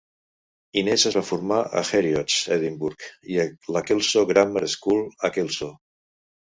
[0.81, 5.75] Innes es va formar a Heriot's, Edimburg, i a la Kelso Grammar School, a Kelso.